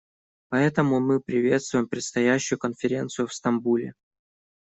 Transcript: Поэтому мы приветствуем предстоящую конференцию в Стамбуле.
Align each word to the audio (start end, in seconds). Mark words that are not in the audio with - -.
Поэтому 0.49 0.99
мы 0.99 1.19
приветствуем 1.19 1.87
предстоящую 1.87 2.57
конференцию 2.57 3.27
в 3.27 3.35
Стамбуле. 3.35 3.93